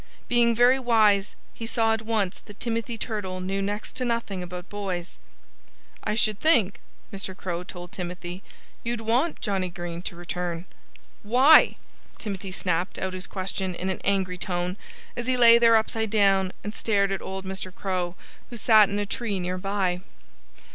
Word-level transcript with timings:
Being 0.27 0.55
very 0.55 0.79
wise, 0.79 1.35
he 1.53 1.67
saw 1.67 1.93
at 1.93 2.01
once 2.01 2.39
that 2.39 2.59
Timothy 2.59 2.97
Turtle 2.97 3.39
knew 3.39 3.61
next 3.61 3.95
to 3.97 4.03
nothing 4.03 4.41
about 4.41 4.67
boys. 4.67 5.19
"I 6.03 6.15
should 6.15 6.39
think," 6.39 6.79
Mr. 7.13 7.37
Crow 7.37 7.63
told 7.63 7.91
Timothy, 7.91 8.41
"you'd 8.83 9.01
want 9.01 9.41
Johnnie 9.41 9.69
Green 9.69 10.01
to 10.01 10.15
return." 10.15 10.65
"Why?" 11.21 11.75
Timothy 12.17 12.51
snapped 12.51 12.97
out 12.97 13.13
his 13.13 13.27
question 13.27 13.75
in 13.75 13.91
an 13.91 14.01
angry 14.03 14.39
tone, 14.39 14.75
as 15.15 15.27
he 15.27 15.37
lay 15.37 15.59
there 15.59 15.75
upside 15.75 16.09
down 16.09 16.51
and 16.63 16.73
stared 16.73 17.11
at 17.11 17.21
old 17.21 17.45
Mr. 17.45 17.71
Crow, 17.71 18.15
who 18.49 18.57
sat 18.57 18.89
in 18.89 18.97
a 18.97 19.05
tree 19.05 19.39
near 19.39 19.59
by. 19.59 20.01